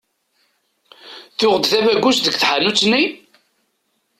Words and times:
Tuɣeḍ-d 1.37 1.65
tabagust 1.71 2.25
deg 2.27 2.35
tḥanut-nni? 2.35 3.03